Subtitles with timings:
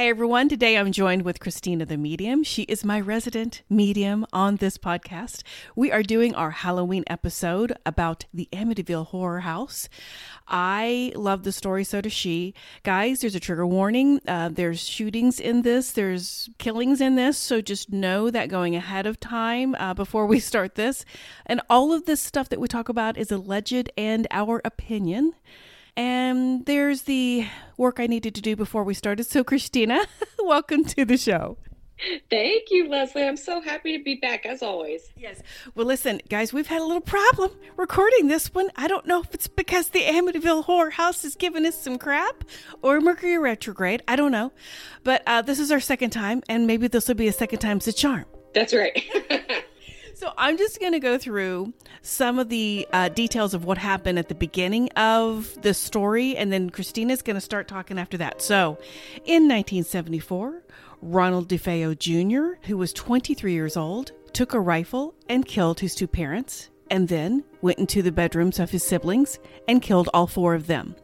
[0.00, 2.42] Hey everyone, today I'm joined with Christina the Medium.
[2.42, 5.42] She is my resident medium on this podcast.
[5.76, 9.90] We are doing our Halloween episode about the Amityville Horror House.
[10.48, 12.54] I love the story, so does she.
[12.82, 14.22] Guys, there's a trigger warning.
[14.26, 19.06] Uh, there's shootings in this, there's killings in this, so just know that going ahead
[19.06, 21.04] of time uh, before we start this.
[21.44, 25.34] And all of this stuff that we talk about is alleged and our opinion.
[25.96, 27.46] And there's the
[27.76, 29.24] work I needed to do before we started.
[29.24, 30.06] So, Christina,
[30.38, 31.58] welcome to the show.
[32.30, 33.24] Thank you, Leslie.
[33.24, 35.12] I'm so happy to be back as always.
[35.16, 35.42] Yes.
[35.74, 38.70] Well, listen, guys, we've had a little problem recording this one.
[38.76, 42.44] I don't know if it's because the Amityville Horror House is giving us some crap
[42.82, 44.02] or Mercury retrograde.
[44.08, 44.52] I don't know.
[45.04, 47.86] But uh, this is our second time, and maybe this will be a second time's
[47.86, 48.24] a charm.
[48.54, 49.04] That's right.
[50.20, 54.18] So I'm just going to go through some of the uh, details of what happened
[54.18, 58.42] at the beginning of the story, and then Christina's going to start talking after that.
[58.42, 58.76] So,
[59.24, 60.62] in 1974,
[61.00, 66.06] Ronald DeFeo Jr., who was 23 years old, took a rifle and killed his two
[66.06, 70.66] parents, and then went into the bedrooms of his siblings and killed all four of
[70.66, 70.96] them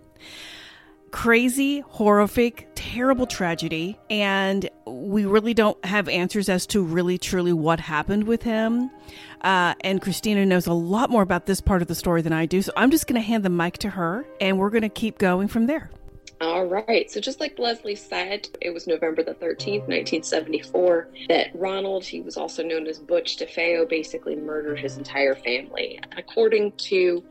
[1.10, 3.98] crazy, horrific, terrible tragedy.
[4.10, 8.90] And we really don't have answers as to really, truly what happened with him.
[9.40, 12.46] Uh, and Christina knows a lot more about this part of the story than I
[12.46, 12.62] do.
[12.62, 15.18] So I'm just going to hand the mic to her and we're going to keep
[15.18, 15.90] going from there.
[16.38, 17.10] All right.
[17.10, 22.36] So, just like Leslie said, it was November the 13th, 1974, that Ronald, he was
[22.36, 25.98] also known as Butch DeFeo, basically murdered his entire family.
[26.14, 27.24] According to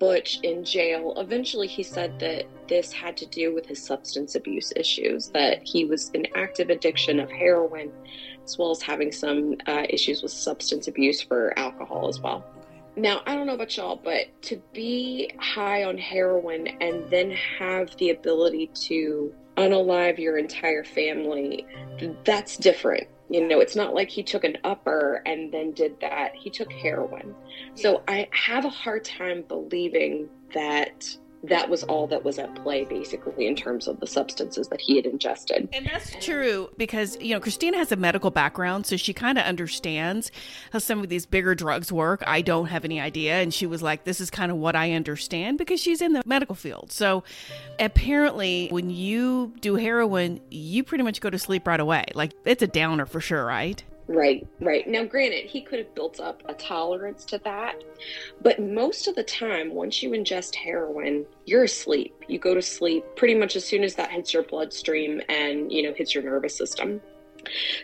[0.00, 4.72] Butch in jail, eventually he said that this had to do with his substance abuse
[4.74, 7.92] issues, that he was in active addiction of heroin,
[8.44, 12.44] as well as having some uh, issues with substance abuse for alcohol as well.
[13.00, 17.96] Now, I don't know about y'all, but to be high on heroin and then have
[17.96, 21.66] the ability to unalive your entire family,
[22.24, 26.34] that's different you know, it's not like he took an upper and then did that.
[26.34, 27.32] He took heroin.
[27.74, 32.84] So I have a hard time believing that that was all that was at play
[32.84, 35.68] basically in terms of the substances that he had ingested.
[35.72, 39.44] And that's true because you know Christina has a medical background so she kind of
[39.44, 40.30] understands
[40.72, 42.22] how some of these bigger drugs work.
[42.26, 44.92] I don't have any idea and she was like this is kind of what I
[44.92, 46.92] understand because she's in the medical field.
[46.92, 47.24] So
[47.78, 52.04] apparently when you do heroin, you pretty much go to sleep right away.
[52.14, 53.82] Like it's a downer for sure, right?
[54.12, 54.88] Right, right.
[54.88, 57.84] Now, granted, he could have built up a tolerance to that,
[58.42, 62.12] but most of the time, once you ingest heroin, you're asleep.
[62.26, 65.84] You go to sleep pretty much as soon as that hits your bloodstream and, you
[65.84, 67.00] know, hits your nervous system.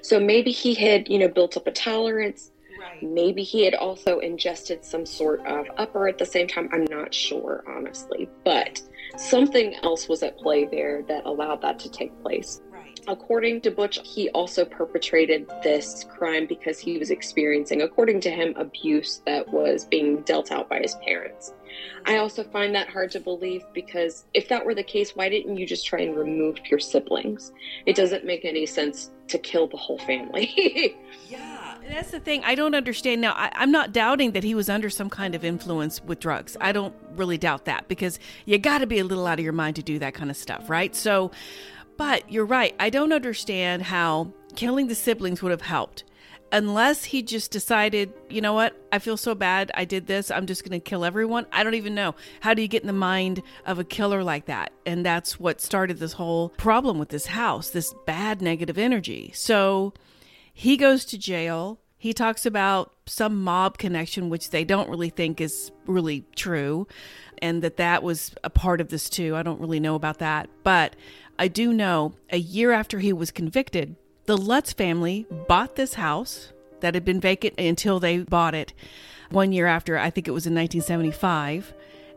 [0.03, 2.51] So maybe he had, you know, built up a tolerance.
[2.77, 3.05] Right.
[3.05, 6.69] Maybe he had also ingested some sort of upper at the same time.
[6.73, 8.83] I'm not sure, honestly, but
[9.17, 12.61] something else was at play there that allowed that to take place.
[13.09, 18.55] According to Butch, he also perpetrated this crime because he was experiencing, according to him,
[18.57, 21.53] abuse that was being dealt out by his parents.
[22.05, 25.57] I also find that hard to believe because if that were the case, why didn't
[25.57, 27.53] you just try and remove your siblings?
[27.85, 30.97] It doesn't make any sense to kill the whole family.
[31.29, 32.43] yeah, that's the thing.
[32.45, 33.21] I don't understand.
[33.21, 36.57] Now, I, am not doubting that he was under some kind of influence with drugs.
[36.61, 39.53] I don't really doubt that because you got to be a little out of your
[39.53, 40.95] mind to do that kind of stuff, right?
[40.95, 41.33] So,
[41.97, 42.75] but you're right.
[42.79, 46.05] I don't understand how killing the siblings would have helped.
[46.53, 49.73] Unless he just decided, you know what, I feel so bad.
[49.75, 50.31] I did this.
[50.31, 51.47] I'm just going to kill everyone.
[51.51, 52.15] I don't even know.
[52.41, 54.73] How do you get in the mind of a killer like that?
[54.87, 59.33] And that's what started this whole problem with this house, this bad negative energy.
[59.35, 59.93] So
[60.55, 61.81] he goes to jail.
[61.99, 66.87] He talks about some mob connection, which they don't really think is really true,
[67.43, 69.35] and that that was a part of this too.
[69.35, 70.49] I don't really know about that.
[70.63, 70.95] But
[71.39, 76.53] I do know a year after he was convicted, the Lutz family bought this house
[76.81, 78.73] that had been vacant until they bought it
[79.31, 81.75] one year after, I think it was in 1975,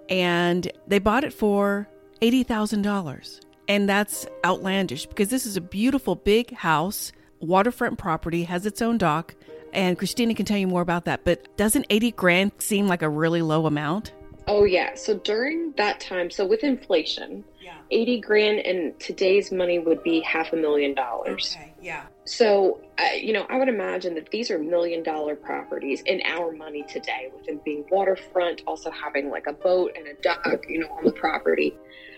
[0.09, 1.88] and they bought it for
[2.22, 3.40] $80,000.
[3.68, 8.98] And that's outlandish because this is a beautiful big house, waterfront property, has its own
[8.98, 9.36] dock,
[9.74, 11.24] and Christina can tell you more about that.
[11.24, 14.13] But doesn't 80 grand seem like a really low amount?
[14.48, 14.95] Oh, yeah.
[14.95, 17.77] So during that time, so with inflation, yeah.
[17.91, 21.56] 80 grand in today's money would be half a million dollars.
[21.57, 22.03] Okay, yeah.
[22.25, 26.51] So, uh, you know, I would imagine that these are million dollar properties in our
[26.51, 30.79] money today, with them being waterfront, also having like a boat and a dock, you
[30.79, 31.75] know, on the property.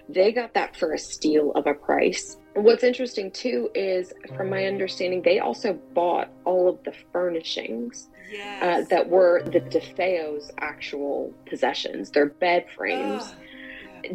[0.09, 2.37] They got that for a steal of a price.
[2.55, 8.09] And what's interesting too is, from my understanding, they also bought all of the furnishings
[8.29, 8.63] yes.
[8.63, 13.33] uh, that were the DeFeo's actual possessions, their bed frames.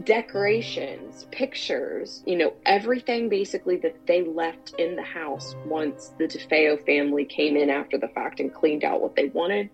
[0.05, 6.85] Decorations, pictures, you know, everything basically that they left in the house once the DeFeo
[6.85, 9.71] family came in after the fact and cleaned out what they wanted.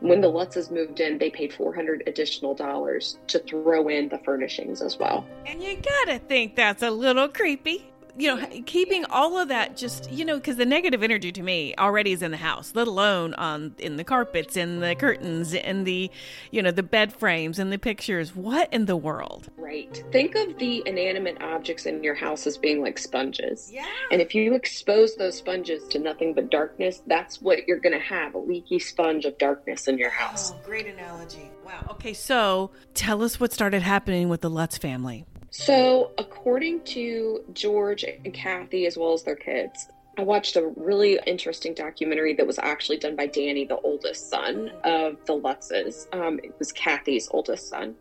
[0.00, 4.82] When the Lutzes moved in, they paid 400 additional dollars to throw in the furnishings
[4.82, 5.26] as well.
[5.46, 10.10] And you gotta think that's a little creepy you know, keeping all of that just,
[10.10, 13.34] you know, because the negative energy to me already is in the house, let alone
[13.34, 16.10] on in the carpets, in the curtains, in the,
[16.50, 18.34] you know, the bed frames and the pictures.
[18.34, 19.48] What in the world?
[19.56, 20.04] Right.
[20.12, 23.70] Think of the inanimate objects in your house as being like sponges.
[23.72, 23.86] Yeah.
[24.10, 28.04] And if you expose those sponges to nothing but darkness, that's what you're going to
[28.04, 30.52] have a leaky sponge of darkness in your house.
[30.52, 31.50] Oh, great analogy.
[31.64, 31.86] Wow.
[31.92, 35.24] Okay, so tell us what started happening with the Lutz family.
[35.56, 41.20] So, according to George and Kathy, as well as their kids, I watched a really
[41.28, 46.12] interesting documentary that was actually done by Danny, the oldest son of the Lutzes.
[46.12, 47.94] Um, it was Kathy's oldest son.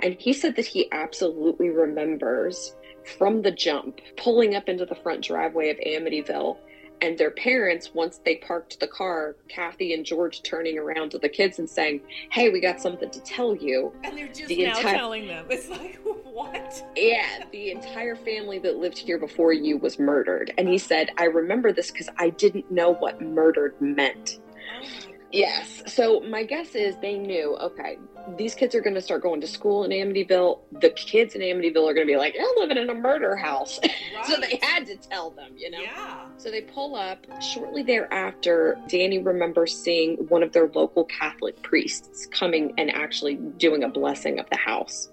[0.00, 2.76] And he said that he absolutely remembers
[3.16, 6.58] from the jump pulling up into the front driveway of Amityville
[7.02, 11.28] and their parents, once they parked the car, Kathy and George turning around to the
[11.28, 12.00] kids and saying,
[12.30, 13.92] Hey, we got something to tell you.
[14.04, 15.44] And they're just the now entire- telling them.
[15.50, 16.86] It's like, what?
[16.96, 20.54] Yeah, the entire family that lived here before you was murdered.
[20.56, 24.38] And he said, I remember this because I didn't know what murdered meant.
[24.80, 25.82] Oh Yes.
[25.86, 27.98] So my guess is they knew, okay,
[28.36, 30.60] these kids are going to start going to school in Amityville.
[30.80, 33.80] The kids in Amityville are going to be like, you're living in a murder house.
[33.82, 33.92] Right.
[34.26, 35.80] so they had to tell them, you know?
[35.80, 36.26] Yeah.
[36.36, 37.26] So they pull up.
[37.42, 43.82] Shortly thereafter, Danny remembers seeing one of their local Catholic priests coming and actually doing
[43.84, 45.08] a blessing of the house.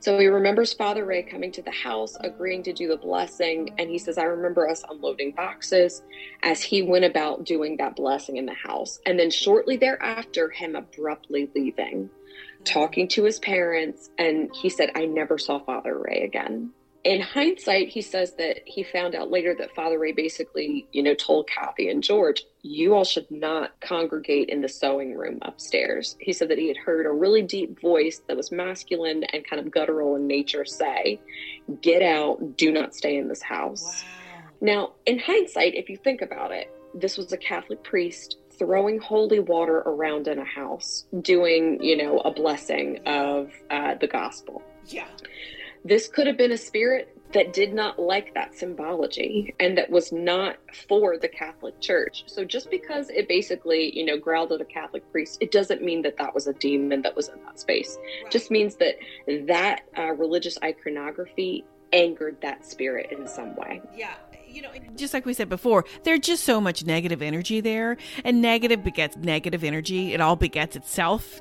[0.00, 3.74] So he remembers Father Ray coming to the house, agreeing to do the blessing.
[3.78, 6.02] And he says, I remember us unloading boxes
[6.42, 8.98] as he went about doing that blessing in the house.
[9.04, 12.08] And then shortly thereafter, him abruptly leaving,
[12.64, 14.08] talking to his parents.
[14.18, 18.82] And he said, I never saw Father Ray again in hindsight, he says that he
[18.82, 23.04] found out later that Father Ray basically, you know, told Kathy and George, you all
[23.04, 26.16] should not congregate in the sewing room upstairs.
[26.20, 29.64] He said that he had heard a really deep voice that was masculine and kind
[29.64, 31.20] of guttural in nature say,
[31.80, 33.82] get out, do not stay in this house.
[33.82, 34.42] Wow.
[34.60, 39.40] Now, in hindsight, if you think about it, this was a Catholic priest throwing holy
[39.40, 44.60] water around in a house, doing, you know, a blessing of uh, the gospel.
[44.86, 45.06] Yeah.
[45.84, 50.12] This could have been a spirit that did not like that symbology and that was
[50.12, 50.56] not
[50.88, 52.24] for the Catholic Church.
[52.26, 56.02] So just because it basically, you know, growled at a Catholic priest, it doesn't mean
[56.02, 57.98] that that was a demon that was in that space.
[58.22, 58.32] Right.
[58.32, 58.96] Just means that
[59.46, 63.80] that uh, religious iconography angered that spirit in some way.
[63.96, 64.14] Yeah
[64.52, 68.42] you know, just like we said before, there's just so much negative energy there, and
[68.42, 70.12] negative begets negative energy.
[70.12, 71.40] It all begets itself.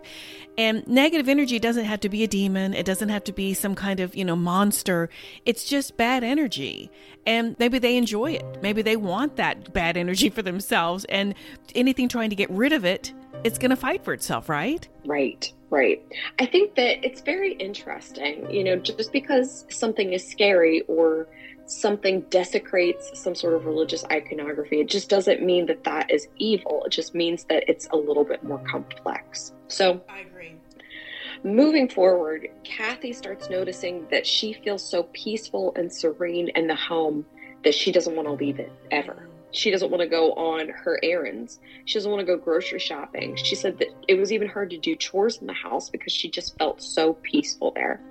[0.60, 2.74] And negative energy doesn't have to be a demon.
[2.74, 5.10] It doesn't have to be some kind of, you know, monster.
[5.46, 6.92] It's just bad energy.
[7.26, 8.62] And maybe they enjoy it.
[8.62, 11.06] Maybe they want that bad energy for themselves.
[11.06, 11.34] And
[11.76, 13.14] anything trying to get rid of it,
[13.46, 14.86] it's going to fight for itself, right?
[15.06, 15.50] Right.
[15.70, 16.06] Right.
[16.40, 21.30] I think that it's very interesting, you know, just because something is scary or
[21.70, 26.84] something desecrates some sort of religious iconography, it just doesn't mean that that is evil.
[26.86, 29.54] It just means that it's a little bit more complex.
[29.68, 30.56] So, I agree.
[31.44, 37.26] Moving forward, Kathy starts noticing that she feels so peaceful and serene in the home
[37.64, 39.30] that she doesn't want to leave it ever.
[39.52, 41.60] She doesn't want to go on her errands.
[41.86, 43.36] She doesn't want to go grocery shopping.
[43.36, 46.30] She said that it was even hard to do chores in the house because she
[46.30, 48.02] just felt so peaceful there.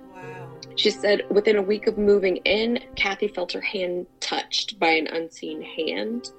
[0.75, 5.07] She said within a week of moving in, Kathy felt her hand touched by an
[5.07, 6.31] unseen hand.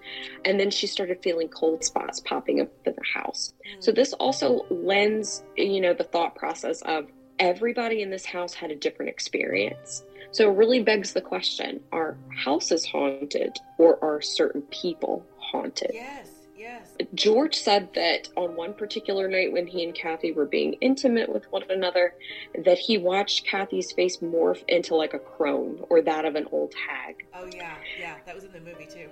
[0.44, 3.52] And then she started feeling cold spots popping up in the house.
[3.74, 3.80] Hmm.
[3.80, 7.06] So this also lends, you know, the thought process of
[7.38, 10.04] everybody in this house had a different experience.
[10.32, 15.90] So it really begs the question are houses haunted or are certain people haunted?
[15.92, 16.30] Yes.
[16.70, 17.08] Yes.
[17.14, 21.50] George said that on one particular night when he and Kathy were being intimate with
[21.50, 22.14] one another,
[22.64, 26.72] that he watched Kathy's face morph into like a crone or that of an old
[26.74, 27.26] hag.
[27.34, 29.08] Oh yeah, yeah, that was in the movie too.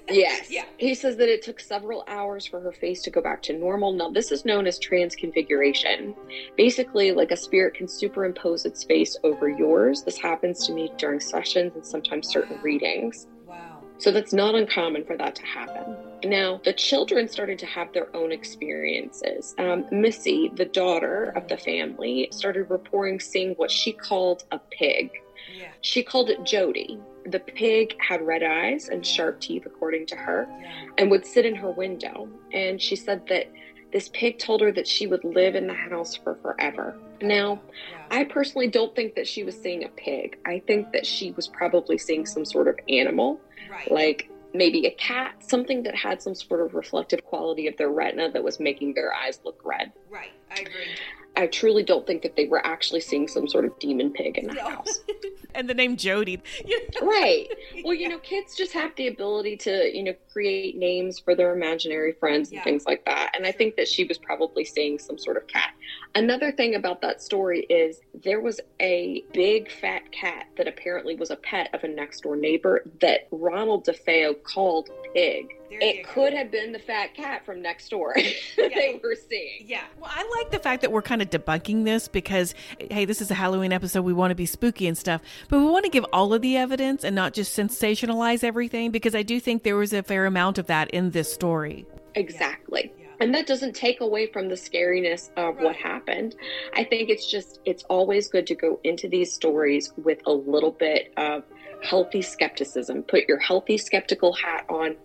[0.08, 0.48] yes.
[0.48, 0.64] Yeah.
[0.78, 3.92] He says that it took several hours for her face to go back to normal.
[3.92, 6.14] Now this is known as transconfiguration.
[6.56, 10.02] Basically, like a spirit can superimpose its face over yours.
[10.02, 13.26] This happens to me during sessions and sometimes certain readings.
[14.02, 15.96] So that's not uncommon for that to happen.
[16.24, 19.54] Now, the children started to have their own experiences.
[19.58, 25.12] Um, Missy, the daughter of the family, started reporting seeing what she called a pig.
[25.56, 25.68] Yeah.
[25.82, 26.98] She called it Jody.
[27.26, 30.86] The pig had red eyes and sharp teeth, according to her, yeah.
[30.98, 32.28] and would sit in her window.
[32.52, 33.52] And she said that
[33.92, 36.98] this pig told her that she would live in the house for forever.
[37.22, 37.60] Now,
[38.10, 40.38] I personally don't think that she was seeing a pig.
[40.44, 43.90] I think that she was probably seeing some sort of animal, right.
[43.90, 48.30] like maybe a cat, something that had some sort of reflective quality of their retina
[48.30, 49.92] that was making their eyes look red.
[50.10, 50.86] Right, I agree.
[51.34, 54.48] I truly don't think that they were actually seeing some sort of demon pig in
[54.48, 54.68] the no.
[54.68, 55.00] house.
[55.54, 56.42] and the name Jody.
[57.02, 57.48] right.
[57.84, 61.54] Well, you know, kids just have the ability to, you know, create names for their
[61.54, 62.64] imaginary friends and yeah.
[62.64, 63.32] things like that.
[63.34, 65.72] And I think that she was probably seeing some sort of cat.
[66.14, 71.30] Another thing about that story is there was a big fat cat that apparently was
[71.30, 75.56] a pet of a next door neighbor that Ronald DeFeo called Pig.
[75.70, 76.36] There it could go.
[76.36, 78.24] have been the fat cat from next door that
[78.58, 78.68] yeah.
[78.74, 79.64] they were seeing.
[79.66, 79.84] Yeah.
[79.98, 82.54] Well, I like the fact that we're kind of debunking this because,
[82.90, 84.02] hey, this is a Halloween episode.
[84.02, 86.58] We want to be spooky and stuff, but we want to give all of the
[86.58, 90.58] evidence and not just sensationalize everything because I do think there was a fair amount
[90.58, 91.86] of that in this story.
[92.14, 92.92] Exactly.
[92.98, 93.01] Yeah.
[93.22, 96.34] And that doesn't take away from the scariness of what happened.
[96.74, 100.72] I think it's just, it's always good to go into these stories with a little
[100.72, 101.44] bit of
[101.84, 103.04] healthy skepticism.
[103.04, 104.96] Put your healthy skeptical hat on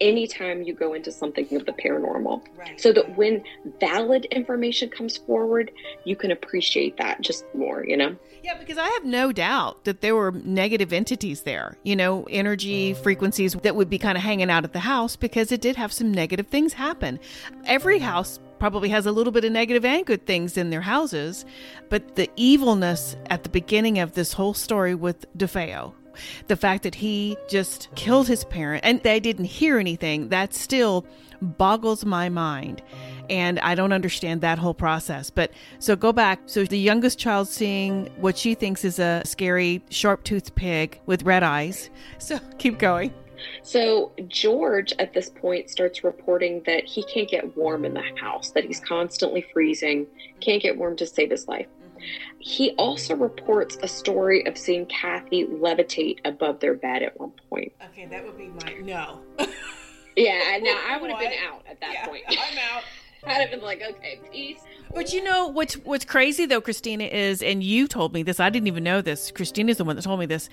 [0.00, 2.42] anytime you go into something of the paranormal.
[2.56, 2.80] Right.
[2.80, 3.42] so that when
[3.80, 5.70] valid information comes forward
[6.04, 8.16] you can appreciate that just more you know?
[8.42, 12.94] Yeah because i have no doubt that there were negative entities there you know energy
[12.94, 15.92] frequencies that would be kind of hanging out at the house because it did have
[15.92, 17.18] some negative things happen.
[17.64, 18.06] Every mm-hmm.
[18.06, 21.46] house probably has a little bit of negative and good things in their houses
[21.88, 25.94] but the evilness at the beginning of this whole story with defeo
[26.48, 31.06] the fact that he just killed his parent and they didn't hear anything, that still
[31.40, 32.82] boggles my mind.
[33.28, 35.30] And I don't understand that whole process.
[35.30, 36.40] But so go back.
[36.46, 41.22] So the youngest child seeing what she thinks is a scary, sharp toothed pig with
[41.22, 41.90] red eyes.
[42.18, 43.14] So keep going.
[43.62, 48.50] So George at this point starts reporting that he can't get warm in the house,
[48.50, 50.06] that he's constantly freezing,
[50.40, 51.66] can't get warm to save his life.
[52.38, 57.72] He also reports a story of seeing Kathy levitate above their bed at one point.
[57.90, 59.20] Okay, that would be my no.
[60.16, 62.22] yeah, now I would have been out at that yeah, point.
[62.28, 62.82] I'm out.
[63.26, 64.60] I'd have been like, okay, peace.
[64.94, 68.40] But you know what's what's crazy though, Christina is, and you told me this.
[68.40, 69.30] I didn't even know this.
[69.30, 70.48] Christina's the one that told me this.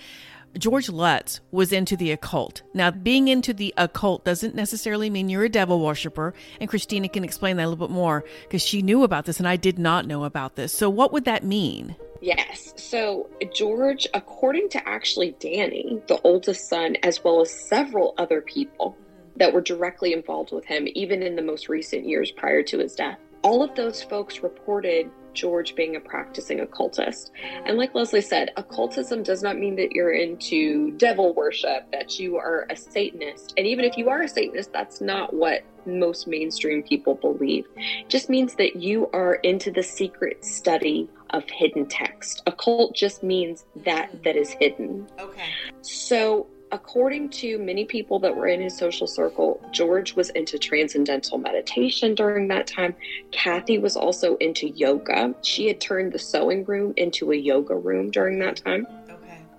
[0.58, 2.62] George Lutz was into the occult.
[2.74, 7.24] Now, being into the occult doesn't necessarily mean you're a devil worshiper, and Christina can
[7.24, 10.08] explain that a little bit more because she knew about this and I did not
[10.08, 10.74] know about this.
[10.74, 11.96] So, what would that mean?
[12.22, 12.74] Yes.
[12.78, 18.98] So, George, according to actually Danny, the oldest son, as well as several other people
[19.36, 22.96] that were directly involved with him, even in the most recent years prior to his
[22.96, 27.32] death, all of those folks reported George being a practicing occultist.
[27.66, 32.38] And like Leslie said, occultism does not mean that you're into devil worship, that you
[32.38, 33.54] are a Satanist.
[33.58, 37.66] And even if you are a Satanist, that's not what most mainstream people believe.
[37.76, 42.44] It just means that you are into the secret study of hidden text.
[42.48, 45.08] Occult just means that that is hidden.
[45.20, 45.50] Okay.
[45.82, 51.38] So according to many people that were in his social circle, George was into transcendental
[51.38, 52.96] meditation during that time.
[53.32, 55.34] Kathy was also into yoga.
[55.44, 58.88] She had turned the sewing room into a yoga room during that time.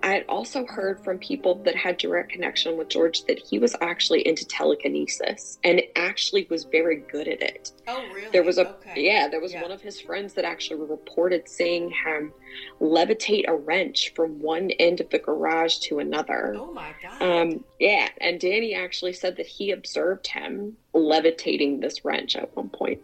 [0.01, 3.75] I had also heard from people that had direct connection with George that he was
[3.81, 7.71] actually into telekinesis and actually was very good at it.
[7.87, 8.29] Oh, really?
[8.31, 9.03] There was a okay.
[9.05, 9.61] yeah, there was yeah.
[9.61, 12.31] one of his friends that actually reported seeing him
[12.79, 16.55] levitate a wrench from one end of the garage to another.
[16.57, 17.21] Oh my god.
[17.21, 22.69] Um, yeah, and Danny actually said that he observed him levitating this wrench at one
[22.69, 22.99] point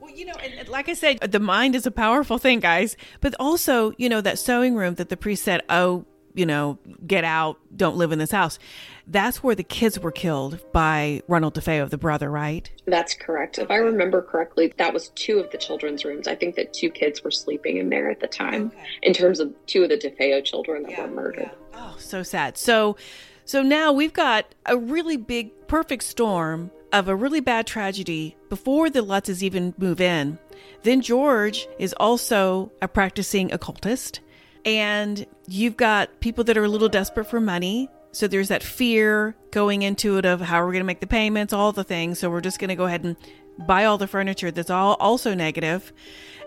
[0.00, 2.96] Well, you know, and like I said, the mind is a powerful thing, guys.
[3.20, 7.24] But also, you know, that sewing room that the priest said, "Oh, you know, get
[7.24, 8.58] out, don't live in this house.
[9.06, 12.70] That's where the kids were killed by Ronald DeFeo, the brother, right?
[12.86, 13.58] That's correct.
[13.58, 16.28] If I remember correctly, that was two of the children's rooms.
[16.28, 18.86] I think that two kids were sleeping in there at the time, okay.
[19.02, 21.50] in terms of two of the DeFeo children that yeah, were murdered.
[21.72, 21.80] Yeah.
[21.82, 22.56] Oh, so sad.
[22.56, 22.96] So,
[23.44, 28.90] so now we've got a really big, perfect storm of a really bad tragedy before
[28.90, 30.38] the Lutzes even move in.
[30.82, 34.20] Then George is also a practicing occultist
[34.64, 37.88] and you've got people that are a little desperate for money.
[38.12, 41.52] So there's that fear going into it of how we're going to make the payments,
[41.52, 42.18] all the things.
[42.18, 43.16] So we're just going to go ahead and
[43.58, 45.92] buy all the furniture that's all also negative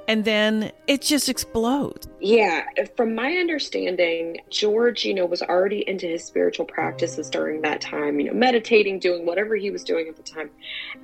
[0.07, 2.07] and then it just explodes.
[2.19, 2.65] Yeah,
[2.95, 8.19] from my understanding, George, you know, was already into his spiritual practices during that time,
[8.19, 10.49] you know, meditating, doing whatever he was doing at the time.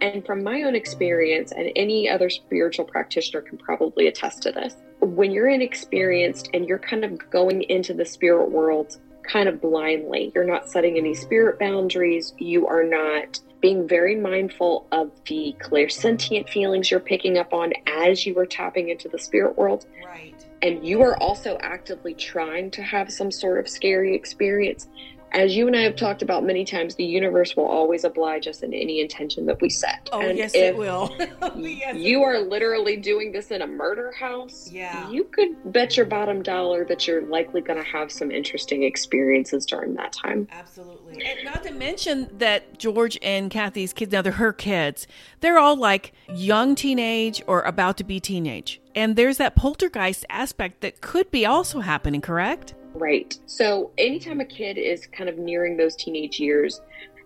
[0.01, 4.75] And from my own experience, and any other spiritual practitioner can probably attest to this,
[4.99, 10.31] when you're inexperienced and you're kind of going into the spirit world kind of blindly.
[10.33, 12.33] You're not setting any spirit boundaries.
[12.37, 18.25] You are not being very mindful of the clairsentient feelings you're picking up on as
[18.25, 19.85] you are tapping into the spirit world.
[20.05, 20.33] Right.
[20.61, 24.87] And you are also actively trying to have some sort of scary experience
[25.31, 28.61] as you and I have talked about many times, the universe will always oblige us
[28.61, 30.09] in any intention that we set.
[30.11, 31.15] Oh, and yes, it will.
[31.55, 34.71] yes, you are literally doing this in a murder house.
[34.71, 35.09] Yeah.
[35.09, 39.65] You could bet your bottom dollar that you're likely going to have some interesting experiences
[39.65, 40.47] during that time.
[40.51, 41.23] Absolutely.
[41.23, 45.07] And not to mention that George and Kathy's kids, now they're her kids,
[45.41, 48.81] they're all like young teenage or about to be teenage.
[48.95, 52.73] And there's that poltergeist aspect that could be also happening, correct?
[52.93, 53.37] Right.
[53.45, 56.81] So anytime a kid is kind of nearing those teenage years,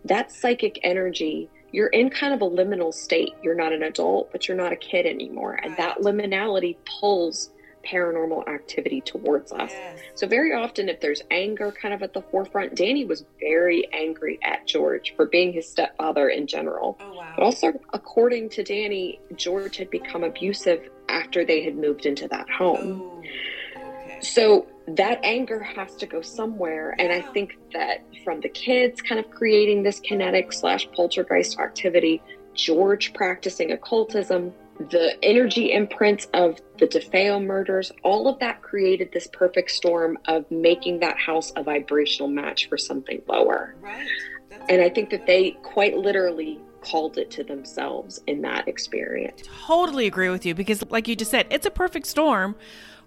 [0.05, 3.33] that psychic energy, you're in kind of a liminal state.
[3.41, 5.59] You're not an adult, but you're not a kid anymore.
[5.63, 7.49] And that liminality pulls
[7.85, 9.71] paranormal activity towards us.
[9.71, 9.99] Yes.
[10.15, 14.39] So very often if there's anger kind of at the forefront, Danny was very angry
[14.41, 16.97] at George for being his stepfather in general.
[17.01, 17.33] Oh, wow.
[17.35, 22.49] But also according to Danny, George had become abusive after they had moved into that
[22.49, 23.01] home.
[23.01, 23.19] Oh,
[23.77, 24.19] okay.
[24.21, 26.95] So that anger has to go somewhere.
[26.99, 32.21] And I think that from the kids kind of creating this kinetic slash poltergeist activity,
[32.53, 34.53] George practicing occultism,
[34.89, 40.49] the energy imprints of the DeFeo murders, all of that created this perfect storm of
[40.51, 43.75] making that house a vibrational match for something lower.
[43.81, 44.07] Right.
[44.69, 49.43] And I think that they quite literally called it to themselves in that experience.
[49.65, 52.55] totally agree with you because, like you just said, it's a perfect storm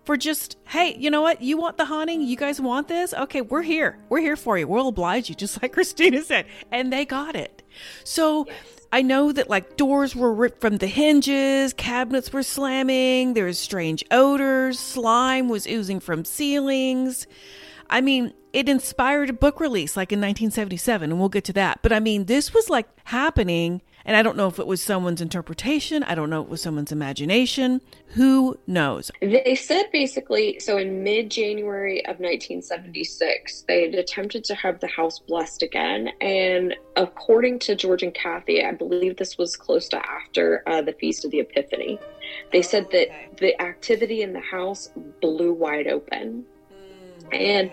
[0.06, 1.42] for just, hey, you know what?
[1.42, 2.22] You want the haunting?
[2.22, 3.12] You guys want this?
[3.12, 3.98] Okay, we're here.
[4.08, 4.68] We're here for you.
[4.68, 6.46] We'll oblige you, just like Christina said.
[6.70, 7.62] And they got it.
[8.04, 8.46] So
[8.92, 13.58] I know that like doors were ripped from the hinges, cabinets were slamming, there was
[13.58, 17.26] strange odors, slime was oozing from ceilings.
[17.90, 21.80] I mean, it inspired a book release like in 1977, and we'll get to that.
[21.82, 25.20] But I mean, this was like happening, and I don't know if it was someone's
[25.20, 26.04] interpretation.
[26.04, 27.80] I don't know if it was someone's imagination.
[28.14, 29.10] Who knows?
[29.20, 34.86] They said basically, so in mid January of 1976, they had attempted to have the
[34.86, 36.10] house blessed again.
[36.20, 40.92] And according to George and Kathy, I believe this was close to after uh, the
[40.92, 41.98] Feast of the Epiphany,
[42.52, 44.88] they said that the activity in the house
[45.20, 46.44] blew wide open.
[47.32, 47.72] And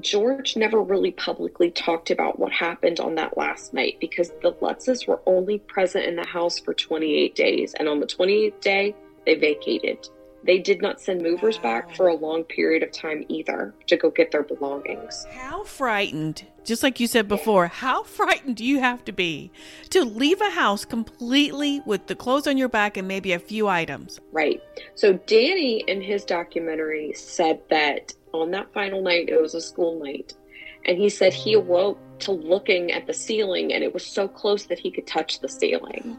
[0.00, 5.06] George never really publicly talked about what happened on that last night because the Lutzes
[5.06, 7.74] were only present in the house for 28 days.
[7.74, 10.08] And on the 28th day, they vacated.
[10.44, 14.10] They did not send movers back for a long period of time either to go
[14.10, 15.26] get their belongings.
[15.32, 19.50] How frightened, just like you said before, how frightened do you have to be
[19.88, 23.68] to leave a house completely with the clothes on your back and maybe a few
[23.68, 24.20] items?
[24.32, 24.62] Right.
[24.94, 30.02] So Danny in his documentary said that on that final night, it was a school
[30.02, 30.34] night,
[30.84, 34.66] and he said he awoke to looking at the ceiling and it was so close
[34.66, 36.16] that he could touch the ceiling.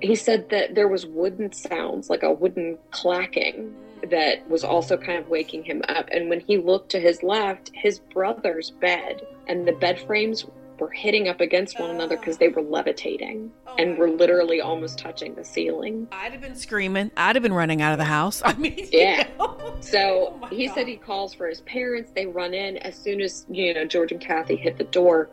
[0.00, 3.74] He said that there was wooden sounds, like a wooden clacking
[4.10, 6.08] that was also kind of waking him up.
[6.12, 10.46] And when he looked to his left, his brother's bed and the bed frames
[10.80, 14.98] were hitting up against one another because they were levitating oh, and were literally almost
[14.98, 16.08] touching the ceiling.
[16.12, 17.10] I'd have been screaming.
[17.16, 18.42] I'd have been running out of the house.
[18.44, 19.26] I mean, you Yeah.
[19.38, 19.76] know?
[19.80, 20.74] So Oh he God.
[20.74, 22.10] said he calls for his parents.
[22.14, 25.28] They run in as soon as you know George and Kathy hit the door.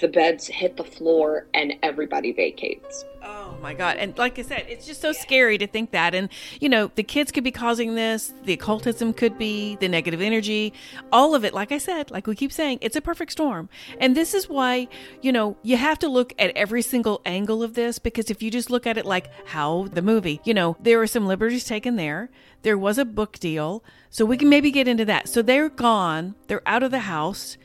[0.00, 3.04] The beds hit the floor and everybody vacates.
[3.22, 3.96] Oh my God.
[3.96, 6.14] And like I said, it's just so scary to think that.
[6.14, 6.28] And,
[6.60, 10.72] you know, the kids could be causing this, the occultism could be, the negative energy,
[11.12, 11.54] all of it.
[11.54, 13.68] Like I said, like we keep saying, it's a perfect storm.
[13.98, 14.88] And this is why,
[15.22, 18.50] you know, you have to look at every single angle of this because if you
[18.50, 21.96] just look at it like how the movie, you know, there were some liberties taken
[21.96, 22.30] there.
[22.62, 23.82] There was a book deal.
[24.10, 25.28] So we can maybe get into that.
[25.28, 27.56] So they're gone, they're out of the house.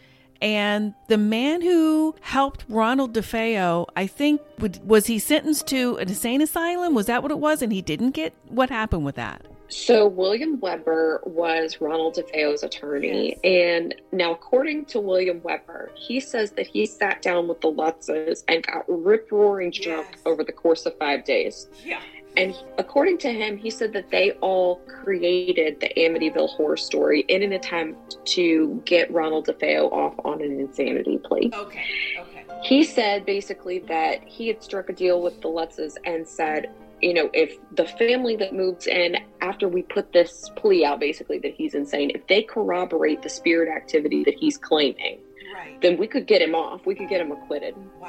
[0.46, 6.08] And the man who helped Ronald DeFeo, I think, would, was he sentenced to an
[6.08, 6.94] insane asylum?
[6.94, 7.64] Was that what it was?
[7.64, 9.42] And he didn't get what happened with that?
[9.68, 16.52] So William Weber was Ronald DeFeo's attorney, and now according to William Weber, he says
[16.52, 20.22] that he sat down with the Lutzes and got rip roaring drunk Yes.
[20.28, 21.68] over the course of five days.
[21.84, 22.00] Yeah.
[22.38, 27.44] And according to him, he said that they all created the Amityville horror story in
[27.44, 31.52] an attempt to get Ronald DeFeo off on an insanity plea.
[31.54, 31.84] Okay.
[32.20, 32.46] Okay.
[32.64, 36.72] He said basically that he had struck a deal with the Lutzes and said,
[37.02, 41.38] you know, if the family that moves in after we put this plea out, basically
[41.40, 45.20] that he's insane, if they corroborate the spirit activity that he's claiming,
[45.54, 45.80] Right.
[45.82, 46.86] then we could get him off.
[46.86, 47.76] We could get him acquitted.
[48.00, 48.08] Wow.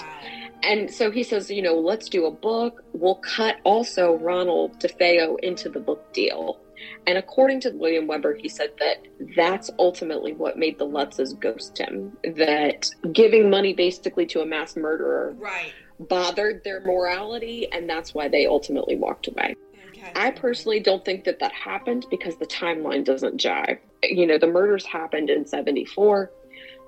[0.62, 2.82] And so he says, you know, let's do a book.
[2.92, 6.60] We'll cut also Ronald DeFeo into the book deal.
[7.06, 11.78] And according to William Weber, he said that that's ultimately what made the Lutzes ghost
[11.78, 12.16] him.
[12.34, 15.72] That giving money basically to a mass murderer right.
[16.00, 19.54] bothered their morality, and that's why they ultimately walked away.
[19.90, 20.12] Okay.
[20.14, 23.78] I personally don't think that that happened because the timeline doesn't jive.
[24.02, 26.30] You know, the murders happened in 74.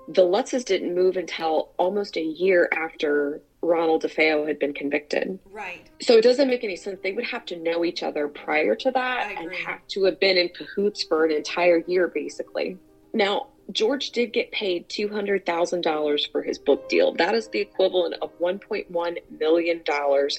[0.09, 5.39] The Lutzes didn't move until almost a year after Ronald DeFeo had been convicted.
[5.51, 5.89] right.
[6.01, 6.99] So it doesn't make any sense.
[7.03, 10.37] They would have to know each other prior to that and have to have been
[10.37, 12.77] in cahoots for an entire year, basically.
[13.13, 17.13] Now, George did get paid $200,000 for his book deal.
[17.13, 19.83] That is the equivalent of $1.1 million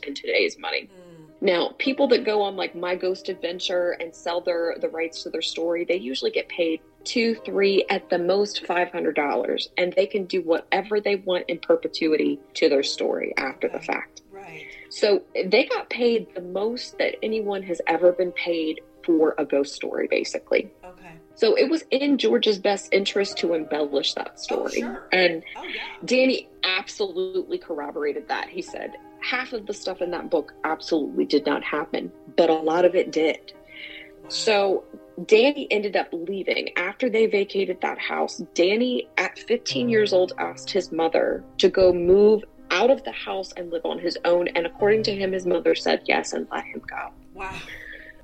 [0.03, 0.89] in today's money.
[0.89, 1.11] Mm.
[1.43, 5.31] Now, people that go on like My Ghost Adventure and sell their the rights to
[5.31, 9.93] their story, they usually get paid two, three, at the most five hundred dollars, and
[9.95, 14.23] they can do whatever they want in perpetuity to their story after the fact.
[14.31, 14.67] Right.
[14.91, 19.75] So they got paid the most that anyone has ever been paid for a ghost
[19.75, 20.71] story, basically.
[20.85, 21.13] Okay.
[21.35, 24.81] So it was in George's best interest to embellish that oh, story.
[24.81, 25.09] sure.
[25.13, 25.83] And Oh yeah.
[26.05, 28.49] Danny absolutely corroborated that.
[28.49, 32.55] He said half of the stuff in that book absolutely did not happen, but a
[32.55, 33.53] lot of it did.
[34.29, 34.85] So
[35.27, 38.39] Danny ended up leaving after they vacated that house.
[38.55, 43.53] Danny, at 15 years old, asked his mother to go move out of the house
[43.57, 44.49] and live on his own.
[44.49, 47.11] And according to him, his mother said yes and let him go.
[47.35, 47.53] Wow.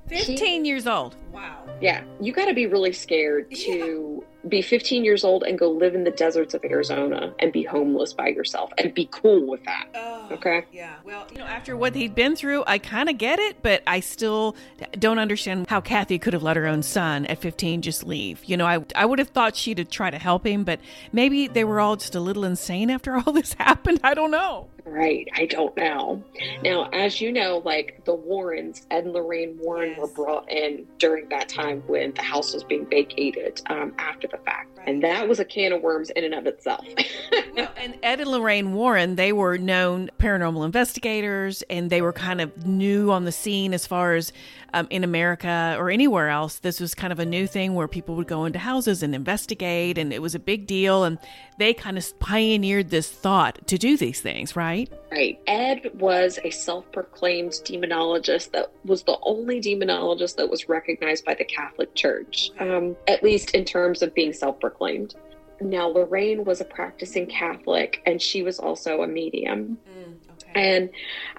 [0.07, 1.17] 15 years old.
[1.33, 1.63] Wow.
[1.81, 5.95] Yeah, you got to be really scared to be 15 years old and go live
[5.95, 9.87] in the deserts of Arizona and be homeless by yourself and be cool with that.
[9.95, 10.65] Oh, Okay.
[10.71, 10.95] Yeah.
[11.05, 14.01] Well, you know, after what he'd been through, I kind of get it, but I
[14.01, 14.55] still
[14.91, 18.43] don't understand how Kathy could have let her own son at 15 just leave.
[18.45, 20.79] You know, I I would have thought she'd have tried to help him, but
[21.11, 23.99] maybe they were all just a little insane after all this happened.
[24.03, 24.67] I don't know.
[24.87, 26.23] Right, I don't know.
[26.63, 29.99] Now, as you know, like the Warrens, Ed and Lorraine Warren Yes.
[29.99, 34.37] were brought in during that time when the house was being vacated um, after the
[34.37, 34.76] fact.
[34.87, 36.85] And that was a can of worms in and of itself.
[37.57, 42.39] Well, and Ed and Lorraine Warren, they were known paranormal investigators, and they were kind
[42.39, 44.31] of new on the scene as far as
[44.75, 46.59] um, in America or anywhere else.
[46.59, 49.97] This was kind of a new thing where people would go into houses and investigate,
[49.97, 51.03] and it was a big deal.
[51.03, 51.17] And
[51.57, 54.91] they kind of pioneered this thought to do these things, right?
[55.11, 55.39] Right.
[55.47, 61.33] Ed was a self proclaimed demonologist that was the only demonologist that was recognized by
[61.33, 64.76] the Catholic Church, um, at least in terms of being self proclaimed.
[65.59, 69.77] Now, Lorraine was a practicing Catholic and she was also a medium.
[70.43, 70.51] okay.
[70.53, 70.89] And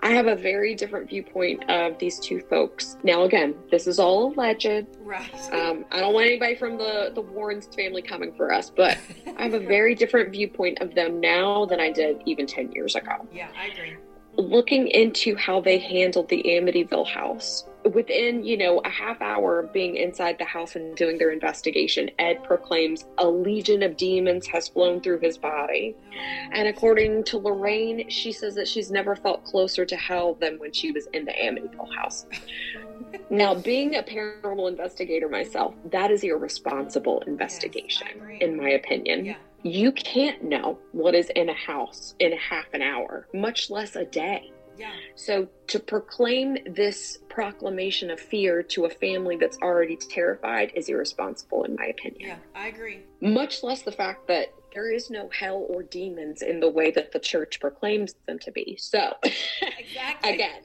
[0.02, 2.96] I have a very different viewpoint of these two folks.
[3.04, 4.86] Now, again, this is all alleged.
[5.00, 5.52] Right.
[5.52, 8.98] Um, I don't want anybody from the, the Warrens family coming for us, but
[9.36, 12.96] I have a very different viewpoint of them now than I did even 10 years
[12.96, 13.96] ago yeah, I agree.
[14.38, 17.64] Looking into how they handled the Amityville house.
[17.92, 22.10] Within, you know, a half hour of being inside the house and doing their investigation,
[22.18, 25.96] Ed proclaims a legion of demons has flown through his body.
[26.52, 30.72] And according to Lorraine, she says that she's never felt closer to hell than when
[30.72, 32.26] she was in the Amityville house.
[33.30, 38.38] Now, being a paranormal investigator myself, that is irresponsible investigation, agree.
[38.40, 39.24] in my opinion.
[39.24, 39.36] Yeah.
[39.62, 44.04] You can't know what is in a house in half an hour, much less a
[44.04, 44.52] day.
[44.76, 44.92] Yeah.
[45.16, 51.64] So to proclaim this proclamation of fear to a family that's already terrified is irresponsible,
[51.64, 52.28] in my opinion.
[52.28, 53.00] Yeah, I agree.
[53.20, 57.10] Much less the fact that there is no hell or demons in the way that
[57.10, 58.76] the church proclaims them to be.
[58.78, 59.14] So,
[59.78, 60.34] Exactly.
[60.34, 60.62] again,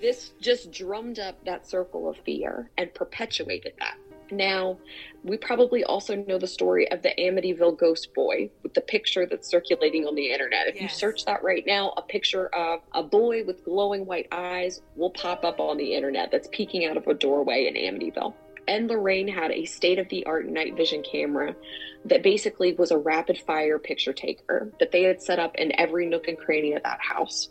[0.00, 3.96] this just drummed up that circle of fear and perpetuated that.
[4.30, 4.78] Now,
[5.24, 9.48] we probably also know the story of the Amityville ghost boy with the picture that's
[9.48, 10.68] circulating on the internet.
[10.68, 14.82] If you search that right now, a picture of a boy with glowing white eyes
[14.96, 18.34] will pop up on the internet that's peeking out of a doorway in Amityville.
[18.68, 21.56] And Lorraine had a state of the art night vision camera
[22.04, 26.06] that basically was a rapid fire picture taker that they had set up in every
[26.06, 27.48] nook and cranny of that house.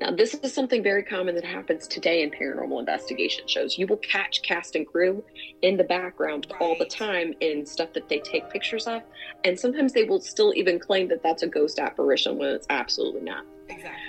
[0.00, 3.78] Now, this is something very common that happens today in paranormal investigation shows.
[3.78, 5.22] You will catch cast and crew
[5.62, 9.02] in the background all the time in stuff that they take pictures of,
[9.44, 13.22] and sometimes they will still even claim that that's a ghost apparition when it's absolutely
[13.22, 13.44] not.
[13.68, 14.02] exactly.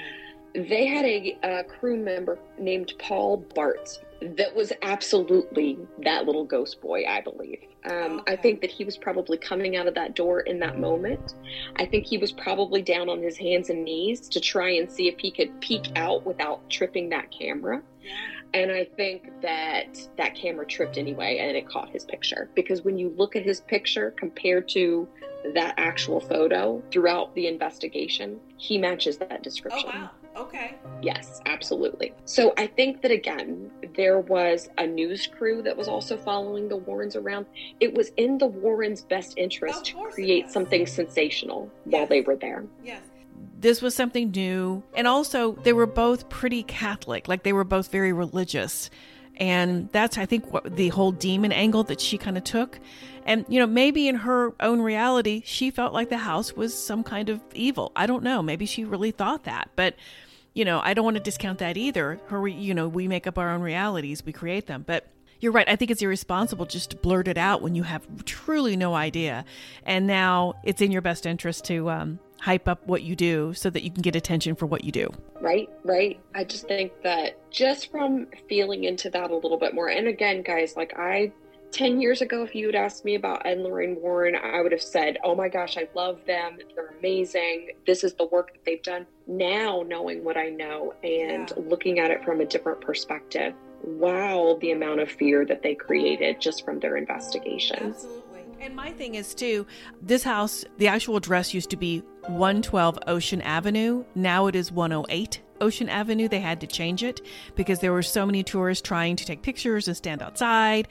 [0.56, 6.82] They had a, a crew member named Paul Bartz that was absolutely that little ghost
[6.82, 7.60] boy, I believe.
[7.86, 11.36] Um, I think that he was probably coming out of that door in that moment.
[11.78, 15.08] I think he was probably down on his hands and knees to try and see
[15.08, 17.82] if he could peek out without tripping that camera.
[18.02, 18.14] Yeah.
[18.54, 22.50] And I think that that camera tripped anyway and it caught his picture.
[22.56, 25.08] Because when you look at his picture compared to
[25.54, 29.92] that actual photo throughout the investigation, he matches that description.
[29.94, 30.10] Oh wow.
[30.38, 30.76] Okay.
[31.02, 32.14] Yes, absolutely.
[32.26, 33.67] So I think that again,
[33.98, 37.48] There was a news crew that was also following the Warrens around.
[37.80, 41.94] It was in the Warrens' best interest to create something sensational yes.
[41.94, 42.64] while they were there.
[42.84, 43.02] Yes
[43.60, 44.84] this was something new.
[44.96, 48.90] And also, they were both pretty Catholic, like they were both very religious.
[49.38, 52.80] And that's, I think, what the whole demon angle that she kind of took.
[53.26, 57.04] And, you know, maybe in her own reality, she felt like the house was some
[57.04, 57.92] kind of evil.
[57.96, 58.42] I don't know.
[58.42, 59.70] Maybe she really thought that.
[59.76, 59.96] But,
[60.58, 62.20] you know, I don't want to discount that either.
[62.30, 64.84] Her, you know, we make up our own realities, we create them.
[64.88, 65.06] But
[65.40, 65.70] you're right.
[65.70, 69.46] I think it's irresponsible just to blurt it out when you have truly no idea.
[69.86, 73.70] And now it's in your best interest to um, hype up what you do so
[73.70, 75.14] that you can get attention for what you do.
[75.40, 76.20] Right, right.
[76.34, 80.42] I just think that just from feeling into that a little bit more, and again,
[80.42, 81.32] guys, like I
[81.72, 84.72] 10 years ago, if you had asked me about Ed and Lorraine Warren, I would
[84.72, 86.58] have said, Oh my gosh, I love them.
[86.76, 87.72] They're amazing.
[87.86, 89.06] This is the work that they've done.
[89.28, 91.64] Now, knowing what I know and yeah.
[91.70, 93.54] looking at it from a different perspective,
[93.84, 97.90] wow, the amount of fear that they created just from their investigation.
[97.90, 98.27] Absolutely.
[98.60, 99.66] And my thing is, too,
[100.02, 104.04] this house, the actual address used to be 112 Ocean Avenue.
[104.16, 106.28] Now it is 108 Ocean Avenue.
[106.28, 107.22] They had to change it
[107.56, 110.88] because there were so many tourists trying to take pictures and stand outside.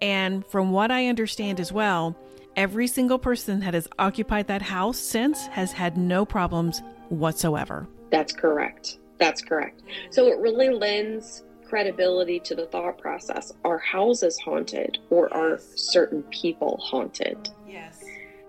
[0.00, 2.16] And from what I understand as well,
[2.54, 7.88] every single person that has occupied that house since has had no problems whatsoever.
[8.10, 8.98] That's correct.
[9.18, 9.82] That's correct.
[10.10, 13.52] So it really lends credibility to the thought process.
[13.64, 17.50] Are houses haunted or are certain people haunted?
[17.66, 18.02] Yes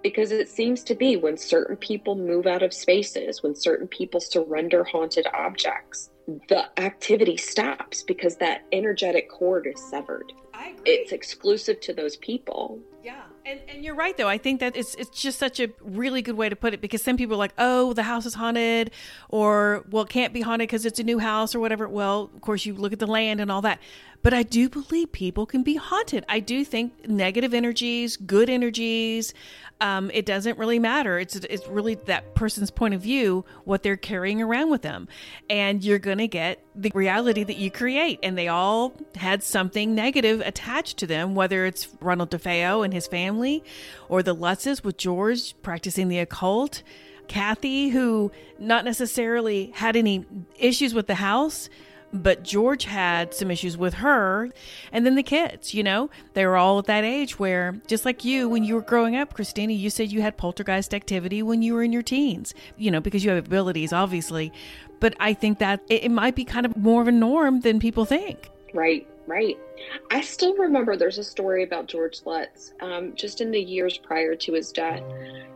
[0.03, 4.21] because it seems to be when certain people move out of spaces, when certain people
[4.21, 6.11] surrender haunted objects,
[6.49, 10.33] the activity stops because that energetic cord is severed.
[10.53, 10.91] I agree.
[10.91, 12.79] It's exclusive to those people.
[13.03, 13.21] Yeah.
[13.45, 14.27] And and you're right though.
[14.27, 17.01] I think that it's it's just such a really good way to put it because
[17.01, 18.91] some people are like, "Oh, the house is haunted,"
[19.29, 22.41] or "Well, it can't be haunted because it's a new house or whatever." Well, of
[22.41, 23.79] course, you look at the land and all that.
[24.23, 26.25] But I do believe people can be haunted.
[26.27, 29.33] I do think negative energies, good energies,
[29.79, 31.19] um, it doesn't really matter.
[31.19, 35.07] It's it's really that person's point of view, what they're carrying around with them,
[35.49, 38.19] and you're gonna get the reality that you create.
[38.23, 43.05] And they all had something negative attached to them, whether it's Ronald DeFeo and his
[43.05, 43.63] family,
[44.09, 46.81] or the Lutzes with George practicing the occult.
[47.27, 50.25] Kathy, who not necessarily had any
[50.57, 51.69] issues with the house,
[52.13, 54.49] but George had some issues with her.
[54.91, 58.23] And then the kids, you know, they were all at that age where, just like
[58.23, 61.73] you, when you were growing up, Christina, you said you had poltergeist activity when you
[61.73, 64.51] were in your teens, you know, because you have abilities, obviously.
[64.99, 67.79] But I think that it, it might be kind of more of a norm than
[67.79, 68.49] people think.
[68.73, 69.07] Right.
[69.27, 69.57] Right.
[70.09, 74.35] I still remember there's a story about George Lutz um, just in the years prior
[74.35, 75.03] to his death.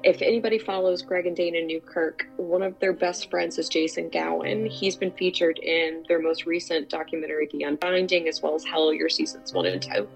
[0.03, 4.65] If anybody follows Greg and Dana Newkirk, one of their best friends is Jason Gowan.
[4.65, 9.53] He's been featured in their most recent documentary, The Unbinding, as well as Hellier Seasons
[9.53, 10.07] 1 and 2.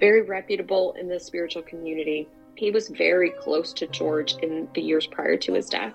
[0.00, 2.28] Very reputable in the spiritual community.
[2.56, 5.92] He was very close to George in the years prior to his death.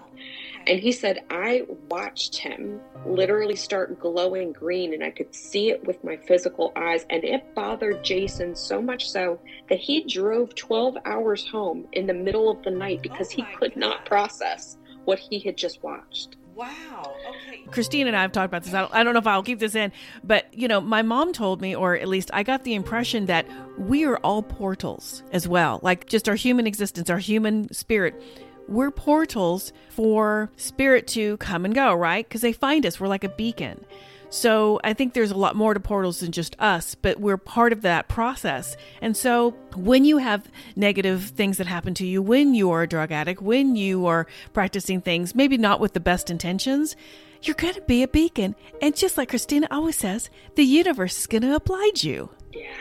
[0.67, 5.85] And he said, I watched him literally start glowing green, and I could see it
[5.85, 7.05] with my physical eyes.
[7.09, 12.13] And it bothered Jason so much so that he drove 12 hours home in the
[12.13, 13.79] middle of the night because oh he could God.
[13.79, 16.37] not process what he had just watched.
[16.53, 17.15] Wow.
[17.47, 17.63] Okay.
[17.71, 18.73] Christine and I have talked about this.
[18.73, 19.91] I don't, I don't know if I'll keep this in,
[20.23, 23.47] but you know, my mom told me, or at least I got the impression that
[23.79, 25.79] we are all portals as well.
[25.81, 28.21] Like just our human existence, our human spirit
[28.67, 32.27] we're portals for spirit to come and go, right?
[32.27, 32.99] Because they find us.
[32.99, 33.85] We're like a beacon.
[34.29, 37.73] So I think there's a lot more to portals than just us, but we're part
[37.73, 38.77] of that process.
[39.01, 42.87] And so when you have negative things that happen to you, when you are a
[42.87, 46.95] drug addict, when you are practicing things, maybe not with the best intentions,
[47.41, 48.55] you're going to be a beacon.
[48.81, 52.29] And just like Christina always says, the universe is going to oblige you.
[52.53, 52.71] Yeah.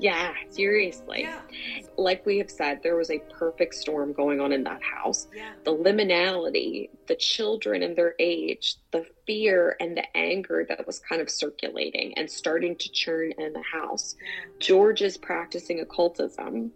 [0.00, 1.22] Yeah, seriously.
[1.22, 1.40] Yeah.
[1.96, 5.28] Like we have said, there was a perfect storm going on in that house.
[5.34, 5.52] Yeah.
[5.64, 11.20] The liminality, the children and their age, the fear and the anger that was kind
[11.20, 14.16] of circulating and starting to churn in the house.
[14.20, 14.52] Yeah.
[14.58, 16.72] George is practicing occultism.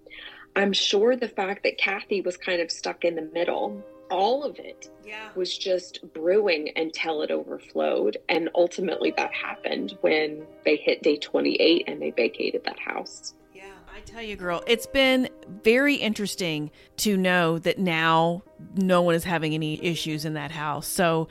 [0.56, 3.82] I'm sure the fact that Kathy was kind of stuck in the middle
[4.14, 5.31] all of it yeah.
[5.35, 8.16] was just brewing until it overflowed.
[8.29, 13.35] And ultimately, that happened when they hit day 28 and they vacated that house.
[13.53, 15.29] Yeah, I tell you, girl, it's been
[15.64, 18.44] very interesting to know that now
[18.77, 20.87] no one is having any issues in that house.
[20.87, 21.29] So